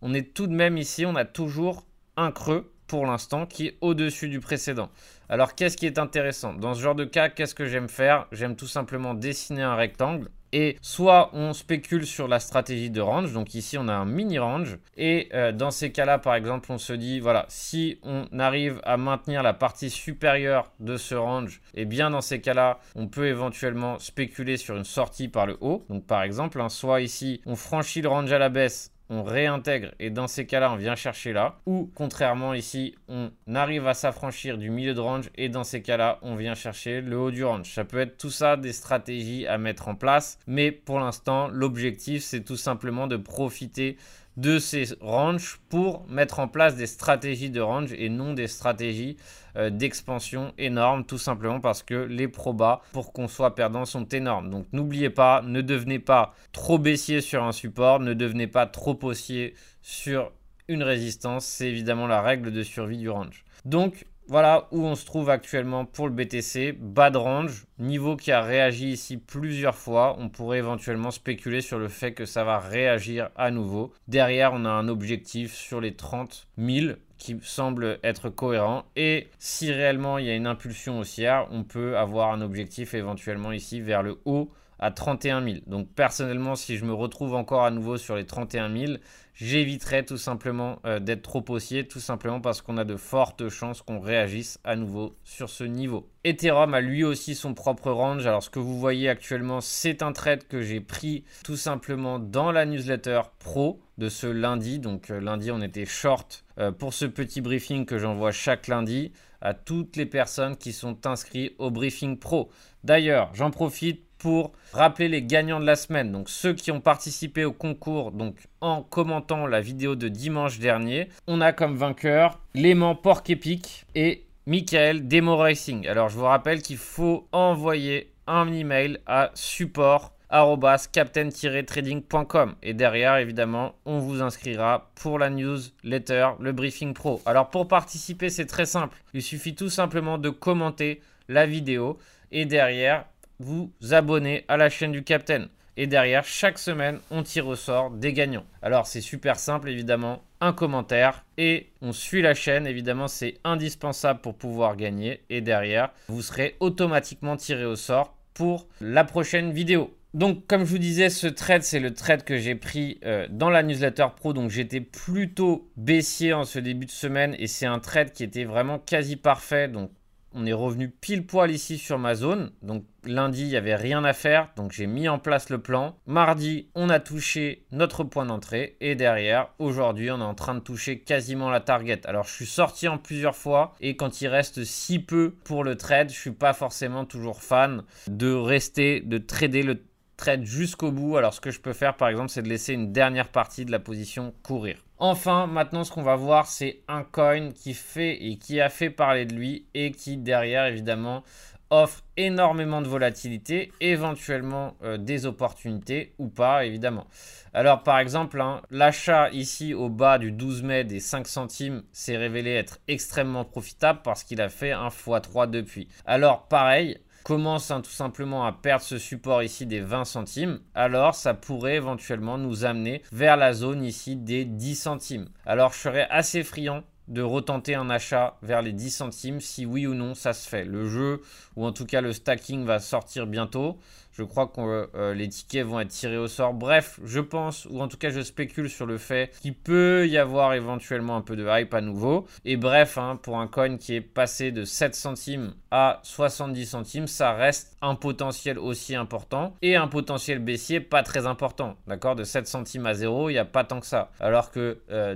on 0.02 0.14
est 0.14 0.34
tout 0.34 0.46
de 0.46 0.54
même 0.54 0.76
ici, 0.76 1.06
on 1.06 1.16
a 1.16 1.24
toujours 1.24 1.84
un 2.16 2.30
creux 2.32 2.72
pour 2.86 3.06
l'instant 3.06 3.46
qui 3.46 3.66
est 3.66 3.78
au-dessus 3.80 4.28
du 4.28 4.40
précédent. 4.40 4.88
Alors 5.28 5.54
qu'est-ce 5.54 5.76
qui 5.76 5.86
est 5.86 5.98
intéressant? 5.98 6.54
Dans 6.54 6.74
ce 6.74 6.80
genre 6.80 6.94
de 6.94 7.04
cas, 7.04 7.28
qu'est-ce 7.28 7.54
que 7.54 7.66
j'aime 7.66 7.88
faire? 7.88 8.26
J'aime 8.32 8.56
tout 8.56 8.66
simplement 8.66 9.14
dessiner 9.14 9.62
un 9.62 9.76
rectangle 9.76 10.30
et 10.52 10.76
soit 10.80 11.30
on 11.34 11.52
spécule 11.52 12.06
sur 12.06 12.28
la 12.28 12.40
stratégie 12.40 12.90
de 12.90 13.00
range, 13.00 13.32
donc 13.32 13.54
ici 13.54 13.76
on 13.78 13.88
a 13.88 13.92
un 13.92 14.06
mini 14.06 14.38
range, 14.38 14.78
et 14.96 15.28
euh, 15.34 15.52
dans 15.52 15.70
ces 15.70 15.92
cas-là 15.92 16.18
par 16.18 16.34
exemple 16.34 16.72
on 16.72 16.78
se 16.78 16.92
dit 16.92 17.20
voilà 17.20 17.44
si 17.48 17.98
on 18.02 18.26
arrive 18.38 18.80
à 18.84 18.96
maintenir 18.96 19.42
la 19.42 19.52
partie 19.52 19.90
supérieure 19.90 20.72
de 20.80 20.96
ce 20.96 21.14
range, 21.14 21.60
et 21.74 21.82
eh 21.82 21.84
bien 21.84 22.10
dans 22.10 22.20
ces 22.20 22.40
cas-là 22.40 22.80
on 22.94 23.08
peut 23.08 23.26
éventuellement 23.26 23.98
spéculer 23.98 24.56
sur 24.56 24.76
une 24.76 24.84
sortie 24.84 25.28
par 25.28 25.46
le 25.46 25.58
haut, 25.60 25.84
donc 25.90 26.06
par 26.06 26.22
exemple 26.22 26.62
soit 26.70 27.02
ici 27.02 27.40
on 27.46 27.56
franchit 27.56 28.00
le 28.00 28.08
range 28.08 28.32
à 28.32 28.38
la 28.38 28.48
baisse 28.48 28.92
on 29.10 29.22
réintègre 29.22 29.92
et 29.98 30.10
dans 30.10 30.26
ces 30.26 30.46
cas-là, 30.46 30.72
on 30.72 30.76
vient 30.76 30.96
chercher 30.96 31.32
là. 31.32 31.58
Ou 31.66 31.90
contrairement 31.94 32.54
ici, 32.54 32.94
on 33.08 33.30
arrive 33.54 33.86
à 33.86 33.94
s'affranchir 33.94 34.58
du 34.58 34.70
milieu 34.70 34.94
de 34.94 35.00
range 35.00 35.30
et 35.36 35.48
dans 35.48 35.64
ces 35.64 35.82
cas-là, 35.82 36.18
on 36.22 36.36
vient 36.36 36.54
chercher 36.54 37.00
le 37.00 37.18
haut 37.18 37.30
du 37.30 37.44
range. 37.44 37.72
Ça 37.72 37.84
peut 37.84 38.00
être 38.00 38.18
tout 38.18 38.30
ça 38.30 38.56
des 38.56 38.72
stratégies 38.72 39.46
à 39.46 39.58
mettre 39.58 39.88
en 39.88 39.94
place, 39.94 40.38
mais 40.46 40.70
pour 40.72 41.00
l'instant, 41.00 41.48
l'objectif, 41.48 42.22
c'est 42.22 42.44
tout 42.44 42.56
simplement 42.56 43.06
de 43.06 43.16
profiter 43.16 43.96
de 44.38 44.60
ces 44.60 44.94
ranges 45.00 45.58
pour 45.68 46.06
mettre 46.08 46.38
en 46.38 46.46
place 46.46 46.76
des 46.76 46.86
stratégies 46.86 47.50
de 47.50 47.60
range 47.60 47.92
et 47.92 48.08
non 48.08 48.34
des 48.34 48.46
stratégies 48.46 49.16
euh, 49.56 49.68
d'expansion 49.68 50.52
énormes, 50.58 51.04
tout 51.04 51.18
simplement 51.18 51.58
parce 51.60 51.82
que 51.82 51.94
les 51.94 52.28
probas 52.28 52.82
pour 52.92 53.12
qu'on 53.12 53.26
soit 53.26 53.56
perdant 53.56 53.84
sont 53.84 54.04
énormes. 54.04 54.48
Donc 54.48 54.66
n'oubliez 54.72 55.10
pas, 55.10 55.42
ne 55.42 55.60
devenez 55.60 55.98
pas 55.98 56.34
trop 56.52 56.78
baissier 56.78 57.20
sur 57.20 57.42
un 57.42 57.50
support, 57.50 57.98
ne 57.98 58.14
devenez 58.14 58.46
pas 58.46 58.66
trop 58.66 58.96
haussier 59.02 59.54
sur 59.82 60.30
une 60.68 60.84
résistance, 60.84 61.44
c'est 61.44 61.66
évidemment 61.66 62.06
la 62.06 62.22
règle 62.22 62.52
de 62.52 62.62
survie 62.62 62.98
du 62.98 63.10
range. 63.10 63.44
Donc 63.64 64.06
voilà 64.28 64.68
où 64.72 64.84
on 64.84 64.94
se 64.94 65.06
trouve 65.06 65.30
actuellement 65.30 65.86
pour 65.86 66.06
le 66.06 66.12
BTC. 66.12 66.72
Bas 66.72 67.10
de 67.10 67.16
range, 67.16 67.64
niveau 67.78 68.14
qui 68.14 68.30
a 68.30 68.42
réagi 68.42 68.90
ici 68.90 69.16
plusieurs 69.16 69.74
fois. 69.74 70.16
On 70.18 70.28
pourrait 70.28 70.58
éventuellement 70.58 71.10
spéculer 71.10 71.62
sur 71.62 71.78
le 71.78 71.88
fait 71.88 72.12
que 72.12 72.26
ça 72.26 72.44
va 72.44 72.58
réagir 72.58 73.30
à 73.36 73.50
nouveau. 73.50 73.92
Derrière, 74.06 74.52
on 74.52 74.66
a 74.66 74.70
un 74.70 74.88
objectif 74.88 75.54
sur 75.54 75.80
les 75.80 75.94
30 75.94 76.46
000 76.58 76.96
qui 77.16 77.38
semble 77.42 77.98
être 78.04 78.28
cohérent. 78.28 78.84
Et 78.96 79.28
si 79.38 79.72
réellement 79.72 80.18
il 80.18 80.26
y 80.26 80.30
a 80.30 80.36
une 80.36 80.46
impulsion 80.46 80.98
haussière, 81.00 81.48
on 81.50 81.64
peut 81.64 81.96
avoir 81.96 82.30
un 82.32 82.42
objectif 82.42 82.92
éventuellement 82.92 83.52
ici 83.52 83.80
vers 83.80 84.02
le 84.02 84.18
haut 84.26 84.50
à 84.78 84.90
31 84.90 85.44
000. 85.44 85.56
Donc 85.66 85.88
personnellement, 85.94 86.56
si 86.56 86.76
je 86.76 86.84
me 86.84 86.92
retrouve 86.92 87.34
encore 87.34 87.64
à 87.64 87.70
nouveau 87.70 87.96
sur 87.96 88.16
les 88.16 88.26
31 88.26 88.74
000, 88.76 88.92
j'éviterai 89.34 90.04
tout 90.04 90.16
simplement 90.16 90.80
euh, 90.84 90.98
d'être 90.98 91.22
trop 91.22 91.44
haussier, 91.48 91.86
tout 91.86 92.00
simplement 92.00 92.40
parce 92.40 92.60
qu'on 92.60 92.76
a 92.76 92.84
de 92.84 92.96
fortes 92.96 93.48
chances 93.48 93.82
qu'on 93.82 94.00
réagisse 94.00 94.58
à 94.64 94.76
nouveau 94.76 95.16
sur 95.24 95.48
ce 95.48 95.64
niveau. 95.64 96.08
Ethereum 96.24 96.74
a 96.74 96.80
lui 96.80 97.04
aussi 97.04 97.34
son 97.34 97.54
propre 97.54 97.90
range. 97.90 98.26
Alors 98.26 98.42
ce 98.42 98.50
que 98.50 98.58
vous 98.58 98.78
voyez 98.78 99.08
actuellement, 99.08 99.60
c'est 99.60 100.02
un 100.02 100.12
trade 100.12 100.46
que 100.46 100.60
j'ai 100.60 100.80
pris 100.80 101.24
tout 101.44 101.56
simplement 101.56 102.18
dans 102.18 102.52
la 102.52 102.66
newsletter 102.66 103.22
pro 103.38 103.80
de 103.98 104.08
ce 104.08 104.26
lundi. 104.26 104.78
Donc 104.78 105.10
euh, 105.10 105.20
lundi, 105.20 105.50
on 105.50 105.60
était 105.60 105.86
short 105.86 106.44
euh, 106.58 106.72
pour 106.72 106.94
ce 106.94 107.04
petit 107.04 107.40
briefing 107.40 107.86
que 107.86 107.98
j'envoie 107.98 108.32
chaque 108.32 108.66
lundi 108.66 109.12
à 109.40 109.54
toutes 109.54 109.96
les 109.96 110.06
personnes 110.06 110.56
qui 110.56 110.72
sont 110.72 111.06
inscrites 111.06 111.54
au 111.58 111.70
briefing 111.70 112.18
pro. 112.18 112.50
D'ailleurs, 112.84 113.30
j'en 113.34 113.50
profite 113.50 114.04
pour 114.18 114.52
rappeler 114.72 115.08
les 115.08 115.22
gagnants 115.22 115.60
de 115.60 115.64
la 115.64 115.76
semaine. 115.76 116.12
Donc 116.12 116.28
ceux 116.28 116.52
qui 116.52 116.70
ont 116.70 116.80
participé 116.80 117.44
au 117.44 117.52
concours, 117.52 118.12
donc 118.12 118.36
en 118.60 118.82
commentant 118.82 119.46
la 119.46 119.60
vidéo 119.60 119.94
de 119.94 120.08
dimanche 120.08 120.58
dernier, 120.58 121.08
on 121.26 121.40
a 121.40 121.52
comme 121.52 121.76
vainqueur 121.76 122.40
Léman 122.54 122.94
Porc 122.94 123.22
Epic 123.28 123.86
et 123.94 124.26
Michael 124.46 125.06
Demo 125.06 125.36
Racing. 125.36 125.86
Alors 125.86 126.08
je 126.08 126.16
vous 126.16 126.24
rappelle 126.24 126.62
qu'il 126.62 126.78
faut 126.78 127.28
envoyer 127.32 128.12
un 128.26 128.52
email 128.52 128.98
à 129.06 129.30
support 129.34 130.12
captain-trading.com 130.30 132.54
et 132.62 132.74
derrière 132.74 133.16
évidemment 133.16 133.74
on 133.84 133.98
vous 133.98 134.22
inscrira 134.22 134.90
pour 134.94 135.18
la 135.18 135.30
newsletter 135.30 136.30
le 136.40 136.52
briefing 136.52 136.94
pro 136.94 137.20
alors 137.26 137.50
pour 137.50 137.68
participer 137.68 138.28
c'est 138.28 138.46
très 138.46 138.66
simple 138.66 138.96
il 139.14 139.22
suffit 139.22 139.54
tout 139.54 139.70
simplement 139.70 140.18
de 140.18 140.30
commenter 140.30 141.00
la 141.28 141.46
vidéo 141.46 141.98
et 142.30 142.44
derrière 142.44 143.06
vous 143.40 143.72
abonner 143.90 144.44
à 144.48 144.56
la 144.56 144.68
chaîne 144.68 144.92
du 144.92 145.04
Captain. 145.04 145.46
Et 145.76 145.86
derrière, 145.86 146.24
chaque 146.24 146.58
semaine, 146.58 146.98
on 147.10 147.22
tire 147.22 147.46
au 147.46 147.54
sort 147.54 147.90
des 147.90 148.12
gagnants. 148.12 148.44
Alors, 148.62 148.86
c'est 148.86 149.00
super 149.00 149.38
simple, 149.38 149.68
évidemment. 149.68 150.22
Un 150.40 150.52
commentaire 150.52 151.24
et 151.36 151.68
on 151.82 151.92
suit 151.92 152.22
la 152.22 152.34
chaîne. 152.34 152.66
Évidemment, 152.66 153.06
c'est 153.06 153.38
indispensable 153.44 154.20
pour 154.20 154.34
pouvoir 154.34 154.76
gagner. 154.76 155.22
Et 155.30 155.40
derrière, 155.40 155.90
vous 156.08 156.22
serez 156.22 156.56
automatiquement 156.58 157.36
tiré 157.36 157.64
au 157.64 157.76
sort 157.76 158.16
pour 158.34 158.66
la 158.80 159.04
prochaine 159.04 159.52
vidéo. 159.52 159.96
Donc, 160.18 160.48
comme 160.48 160.64
je 160.64 160.70
vous 160.70 160.78
disais, 160.78 161.10
ce 161.10 161.28
trade, 161.28 161.62
c'est 161.62 161.78
le 161.78 161.94
trade 161.94 162.24
que 162.24 162.38
j'ai 162.38 162.56
pris 162.56 162.98
euh, 163.04 163.28
dans 163.30 163.50
la 163.50 163.62
newsletter 163.62 164.08
pro. 164.16 164.32
Donc, 164.32 164.50
j'étais 164.50 164.80
plutôt 164.80 165.70
baissier 165.76 166.32
en 166.32 166.44
ce 166.44 166.58
début 166.58 166.86
de 166.86 166.90
semaine 166.90 167.36
et 167.38 167.46
c'est 167.46 167.66
un 167.66 167.78
trade 167.78 168.10
qui 168.10 168.24
était 168.24 168.42
vraiment 168.42 168.80
quasi 168.80 169.14
parfait. 169.14 169.68
Donc, 169.68 169.92
on 170.32 170.44
est 170.44 170.52
revenu 170.52 170.88
pile 170.90 171.26
poil 171.26 171.50
ici 171.50 171.78
sur 171.78 171.98
ma 171.98 172.14
zone. 172.14 172.50
Donc 172.62 172.84
lundi, 173.04 173.42
il 173.42 173.48
n'y 173.48 173.56
avait 173.56 173.74
rien 173.74 174.04
à 174.04 174.12
faire. 174.12 174.50
Donc 174.56 174.72
j'ai 174.72 174.86
mis 174.86 175.08
en 175.08 175.18
place 175.18 175.48
le 175.48 175.58
plan. 175.58 175.96
Mardi, 176.06 176.68
on 176.74 176.90
a 176.90 177.00
touché 177.00 177.64
notre 177.72 178.04
point 178.04 178.26
d'entrée. 178.26 178.76
Et 178.80 178.94
derrière, 178.94 179.48
aujourd'hui, 179.58 180.10
on 180.10 180.20
est 180.20 180.24
en 180.24 180.34
train 180.34 180.54
de 180.54 180.60
toucher 180.60 181.00
quasiment 181.00 181.50
la 181.50 181.60
target. 181.60 182.00
Alors 182.04 182.24
je 182.24 182.34
suis 182.34 182.46
sorti 182.46 182.88
en 182.88 182.98
plusieurs 182.98 183.36
fois. 183.36 183.74
Et 183.80 183.96
quand 183.96 184.20
il 184.20 184.28
reste 184.28 184.64
si 184.64 184.98
peu 184.98 185.34
pour 185.44 185.64
le 185.64 185.76
trade, 185.76 186.10
je 186.10 186.18
suis 186.18 186.30
pas 186.30 186.52
forcément 186.52 187.04
toujours 187.04 187.42
fan 187.42 187.82
de 188.06 188.32
rester, 188.32 189.00
de 189.00 189.18
trader 189.18 189.62
le 189.62 189.82
trade 190.18 190.44
jusqu'au 190.44 190.92
bout. 190.92 191.16
Alors 191.16 191.32
ce 191.32 191.40
que 191.40 191.50
je 191.50 191.60
peux 191.60 191.72
faire 191.72 191.96
par 191.96 192.08
exemple, 192.10 192.28
c'est 192.28 192.42
de 192.42 192.48
laisser 192.48 192.74
une 192.74 192.92
dernière 192.92 193.28
partie 193.28 193.64
de 193.64 193.72
la 193.72 193.78
position 193.78 194.34
courir. 194.42 194.84
Enfin, 195.00 195.46
maintenant, 195.46 195.84
ce 195.84 195.92
qu'on 195.92 196.02
va 196.02 196.16
voir, 196.16 196.48
c'est 196.48 196.80
un 196.88 197.04
coin 197.04 197.52
qui 197.52 197.72
fait 197.72 198.20
et 198.20 198.36
qui 198.36 198.60
a 198.60 198.68
fait 198.68 198.90
parler 198.90 199.26
de 199.26 199.34
lui 199.34 199.66
et 199.72 199.92
qui, 199.92 200.16
derrière, 200.16 200.66
évidemment, 200.66 201.22
offre 201.70 202.02
énormément 202.16 202.82
de 202.82 202.88
volatilité, 202.88 203.70
éventuellement 203.80 204.74
euh, 204.82 204.96
des 204.96 205.24
opportunités 205.24 206.14
ou 206.18 206.28
pas, 206.28 206.64
évidemment. 206.64 207.06
Alors, 207.52 207.84
par 207.84 208.00
exemple, 208.00 208.40
hein, 208.40 208.62
l'achat 208.70 209.30
ici 209.30 209.72
au 209.72 209.88
bas 209.88 210.18
du 210.18 210.32
12 210.32 210.62
mai 210.64 210.82
des 210.82 210.98
5 210.98 211.28
centimes 211.28 211.82
s'est 211.92 212.16
révélé 212.16 212.50
être 212.50 212.78
extrêmement 212.88 213.44
profitable 213.44 214.00
parce 214.02 214.24
qu'il 214.24 214.40
a 214.40 214.48
fait 214.48 214.72
un 214.72 214.88
x3 214.88 215.48
depuis. 215.48 215.86
Alors, 216.06 216.48
pareil, 216.48 216.98
commence 217.28 217.70
hein, 217.70 217.82
tout 217.82 217.90
simplement 217.90 218.46
à 218.46 218.52
perdre 218.52 218.82
ce 218.82 218.96
support 218.96 219.42
ici 219.42 219.66
des 219.66 219.80
20 219.80 220.06
centimes, 220.06 220.60
alors 220.74 221.14
ça 221.14 221.34
pourrait 221.34 221.76
éventuellement 221.76 222.38
nous 222.38 222.64
amener 222.64 223.02
vers 223.12 223.36
la 223.36 223.52
zone 223.52 223.84
ici 223.84 224.16
des 224.16 224.46
10 224.46 224.74
centimes. 224.74 225.28
Alors 225.44 225.74
je 225.74 225.78
serais 225.78 226.06
assez 226.08 226.42
friand 226.42 226.84
de 227.06 227.20
retenter 227.20 227.74
un 227.74 227.90
achat 227.90 228.38
vers 228.40 228.62
les 228.62 228.72
10 228.72 228.90
centimes 228.90 229.40
si 229.42 229.66
oui 229.66 229.86
ou 229.86 229.92
non 229.92 230.14
ça 230.14 230.32
se 230.32 230.48
fait. 230.48 230.64
Le 230.64 230.88
jeu 230.88 231.20
ou 231.54 231.66
en 231.66 231.72
tout 231.72 231.84
cas 231.84 232.00
le 232.00 232.14
stacking 232.14 232.64
va 232.64 232.80
sortir 232.80 233.26
bientôt. 233.26 233.78
Je 234.18 234.24
crois 234.24 234.48
que 234.48 234.60
euh, 234.60 234.86
euh, 234.96 235.14
les 235.14 235.28
tickets 235.28 235.64
vont 235.64 235.78
être 235.78 235.90
tirés 235.90 236.16
au 236.16 236.26
sort. 236.26 236.52
Bref, 236.52 236.98
je 237.04 237.20
pense, 237.20 237.66
ou 237.70 237.80
en 237.80 237.86
tout 237.86 237.96
cas 237.96 238.10
je 238.10 238.20
spécule 238.20 238.68
sur 238.68 238.84
le 238.84 238.98
fait 238.98 239.30
qu'il 239.40 239.54
peut 239.54 240.08
y 240.08 240.18
avoir 240.18 240.54
éventuellement 240.54 241.14
un 241.14 241.20
peu 241.20 241.36
de 241.36 241.46
hype 241.48 241.72
à 241.72 241.80
nouveau. 241.80 242.26
Et 242.44 242.56
bref, 242.56 242.98
hein, 242.98 243.16
pour 243.22 243.38
un 243.38 243.46
coin 243.46 243.76
qui 243.76 243.94
est 243.94 244.00
passé 244.00 244.50
de 244.50 244.64
7 244.64 244.96
centimes 244.96 245.54
à 245.70 246.00
70 246.02 246.66
centimes, 246.66 247.06
ça 247.06 247.32
reste 247.32 247.76
un 247.80 247.94
potentiel 247.94 248.58
aussi 248.58 248.96
important 248.96 249.54
et 249.62 249.76
un 249.76 249.86
potentiel 249.86 250.40
baissier 250.40 250.80
pas 250.80 251.04
très 251.04 251.26
important. 251.26 251.76
D'accord? 251.86 252.16
De 252.16 252.24
7 252.24 252.48
centimes 252.48 252.86
à 252.86 252.94
0, 252.94 253.30
il 253.30 253.34
n'y 253.34 253.38
a 253.38 253.44
pas 253.44 253.62
tant 253.62 253.78
que 253.78 253.86
ça. 253.86 254.10
Alors 254.18 254.50
que 254.50 254.80
euh, 254.90 255.14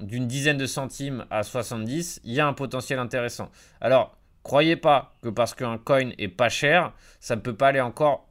d'une 0.00 0.26
dizaine 0.26 0.56
de 0.56 0.66
centimes 0.66 1.26
à 1.30 1.42
70, 1.42 2.22
il 2.24 2.32
y 2.32 2.40
a 2.40 2.46
un 2.46 2.54
potentiel 2.54 3.00
intéressant. 3.00 3.50
Alors, 3.82 4.16
Croyez 4.42 4.76
pas 4.76 5.16
que 5.22 5.28
parce 5.28 5.54
qu'un 5.54 5.78
coin 5.78 6.10
est 6.18 6.28
pas 6.28 6.48
cher, 6.48 6.92
ça 7.20 7.36
ne 7.36 7.40
peut 7.40 7.54
pas 7.54 7.68
aller 7.68 7.80
encore 7.80 8.28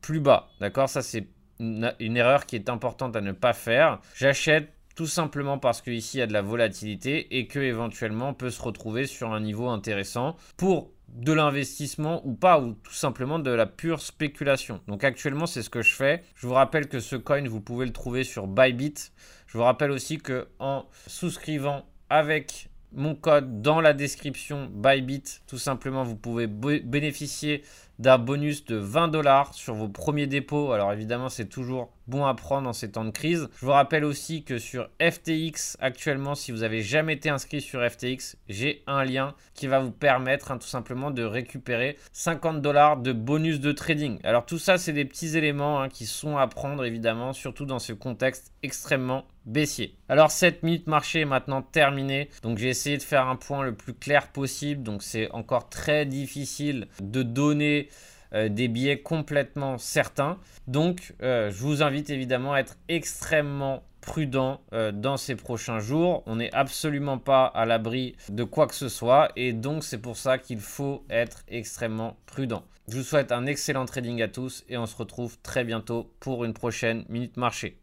plus 0.00 0.20
bas. 0.20 0.48
D'accord? 0.60 0.88
Ça, 0.88 1.02
c'est 1.02 1.28
une, 1.58 2.16
erreur 2.16 2.46
qui 2.46 2.56
est 2.56 2.68
importante 2.68 3.16
à 3.16 3.20
ne 3.20 3.32
pas 3.32 3.52
faire. 3.52 4.00
J'achète 4.14 4.72
tout 4.94 5.06
simplement 5.06 5.58
parce 5.58 5.82
qu'ici, 5.82 6.16
il 6.16 6.20
y 6.20 6.22
a 6.22 6.26
de 6.26 6.32
la 6.32 6.42
volatilité 6.42 7.38
et 7.38 7.46
que 7.46 7.58
éventuellement 7.58 8.30
on 8.30 8.34
peut 8.34 8.50
se 8.50 8.60
retrouver 8.60 9.06
sur 9.06 9.32
un 9.32 9.40
niveau 9.40 9.68
intéressant 9.68 10.36
pour 10.56 10.90
de 11.08 11.32
l'investissement 11.32 12.20
ou 12.26 12.34
pas, 12.34 12.60
ou 12.60 12.74
tout 12.74 12.92
simplement 12.92 13.38
de 13.38 13.50
la 13.50 13.66
pure 13.66 14.00
spéculation. 14.00 14.80
Donc 14.88 15.04
actuellement, 15.04 15.46
c'est 15.46 15.62
ce 15.62 15.70
que 15.70 15.82
je 15.82 15.94
fais. 15.94 16.22
Je 16.34 16.46
vous 16.46 16.54
rappelle 16.54 16.88
que 16.88 17.00
ce 17.00 17.16
coin, 17.16 17.42
vous 17.48 17.60
pouvez 17.60 17.86
le 17.86 17.92
trouver 17.92 18.24
sur 18.24 18.46
Bybit. 18.46 19.12
Je 19.46 19.56
vous 19.56 19.64
rappelle 19.64 19.90
aussi 19.90 20.18
que 20.18 20.48
en 20.58 20.84
souscrivant 21.06 21.86
avec 22.10 22.67
mon 22.92 23.14
code 23.14 23.62
dans 23.62 23.80
la 23.80 23.92
description 23.92 24.68
Bybit. 24.72 25.40
Tout 25.46 25.58
simplement, 25.58 26.04
vous 26.04 26.16
pouvez 26.16 26.46
bénéficier 26.46 27.62
d'un 27.98 28.18
bonus 28.18 28.64
de 28.64 28.76
20 28.76 29.08
dollars 29.08 29.54
sur 29.54 29.74
vos 29.74 29.88
premiers 29.88 30.26
dépôts. 30.26 30.72
Alors 30.72 30.92
évidemment, 30.92 31.28
c'est 31.28 31.48
toujours 31.48 31.92
bon 32.08 32.24
à 32.24 32.34
prendre 32.34 32.68
en 32.68 32.72
ces 32.72 32.90
temps 32.90 33.04
de 33.04 33.10
crise. 33.10 33.48
Je 33.60 33.66
vous 33.66 33.72
rappelle 33.72 34.04
aussi 34.04 34.42
que 34.42 34.58
sur 34.58 34.88
FTX 35.00 35.76
actuellement, 35.78 36.34
si 36.34 36.50
vous 36.50 36.62
avez 36.62 36.82
jamais 36.82 37.14
été 37.14 37.28
inscrit 37.28 37.60
sur 37.60 37.88
FTX, 37.88 38.36
j'ai 38.48 38.82
un 38.86 39.04
lien 39.04 39.34
qui 39.54 39.66
va 39.66 39.78
vous 39.78 39.92
permettre 39.92 40.50
hein, 40.50 40.58
tout 40.58 40.66
simplement 40.66 41.10
de 41.10 41.22
récupérer 41.22 41.96
50 42.12 42.60
dollars 42.62 42.96
de 42.96 43.12
bonus 43.12 43.60
de 43.60 43.72
trading. 43.72 44.18
Alors 44.24 44.46
tout 44.46 44.58
ça, 44.58 44.78
c'est 44.78 44.92
des 44.92 45.04
petits 45.04 45.36
éléments 45.36 45.82
hein, 45.82 45.88
qui 45.88 46.06
sont 46.06 46.36
à 46.36 46.46
prendre 46.46 46.84
évidemment, 46.84 47.32
surtout 47.32 47.66
dans 47.66 47.78
ce 47.78 47.92
contexte 47.92 48.52
extrêmement 48.62 49.26
baissier. 49.44 49.96
Alors 50.08 50.30
7 50.30 50.62
minutes 50.62 50.86
marché 50.86 51.20
est 51.20 51.24
maintenant 51.24 51.62
terminé. 51.62 52.30
Donc 52.42 52.58
j'ai 52.58 52.68
essayé 52.68 52.96
de 52.96 53.02
faire 53.02 53.26
un 53.26 53.36
point 53.36 53.62
le 53.62 53.74
plus 53.74 53.94
clair 53.94 54.28
possible. 54.28 54.82
Donc 54.82 55.02
c'est 55.02 55.30
encore 55.32 55.68
très 55.68 56.06
difficile 56.06 56.88
de 57.00 57.22
donner 57.22 57.88
euh, 58.34 58.48
des 58.48 58.68
billets 58.68 59.00
complètement 59.00 59.78
certains. 59.78 60.38
Donc 60.66 61.14
euh, 61.22 61.50
je 61.50 61.58
vous 61.58 61.82
invite 61.82 62.10
évidemment 62.10 62.52
à 62.54 62.60
être 62.60 62.76
extrêmement 62.88 63.82
prudent 64.00 64.60
euh, 64.72 64.92
dans 64.92 65.16
ces 65.16 65.36
prochains 65.36 65.80
jours. 65.80 66.22
On 66.26 66.36
n'est 66.36 66.52
absolument 66.54 67.18
pas 67.18 67.46
à 67.46 67.66
l'abri 67.66 68.16
de 68.28 68.44
quoi 68.44 68.66
que 68.66 68.74
ce 68.74 68.88
soit 68.88 69.30
et 69.36 69.52
donc 69.52 69.84
c'est 69.84 69.98
pour 69.98 70.16
ça 70.16 70.38
qu'il 70.38 70.60
faut 70.60 71.04
être 71.10 71.44
extrêmement 71.48 72.16
prudent. 72.26 72.64
Je 72.88 72.96
vous 72.96 73.02
souhaite 73.02 73.32
un 73.32 73.46
excellent 73.46 73.84
trading 73.84 74.22
à 74.22 74.28
tous 74.28 74.64
et 74.68 74.78
on 74.78 74.86
se 74.86 74.96
retrouve 74.96 75.38
très 75.42 75.64
bientôt 75.64 76.10
pour 76.20 76.44
une 76.44 76.54
prochaine 76.54 77.04
Minute 77.08 77.36
Marché. 77.36 77.78